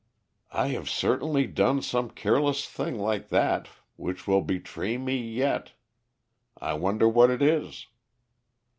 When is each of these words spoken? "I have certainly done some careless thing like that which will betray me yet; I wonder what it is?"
"I 0.51 0.69
have 0.69 0.89
certainly 0.89 1.45
done 1.45 1.83
some 1.83 2.09
careless 2.09 2.67
thing 2.67 2.97
like 2.97 3.29
that 3.29 3.67
which 3.97 4.25
will 4.27 4.41
betray 4.41 4.97
me 4.97 5.15
yet; 5.15 5.73
I 6.57 6.73
wonder 6.73 7.07
what 7.07 7.29
it 7.29 7.43
is?" 7.43 7.85